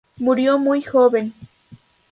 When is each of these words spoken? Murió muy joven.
Murió 0.17 0.57
muy 0.57 0.81
joven. 0.81 1.31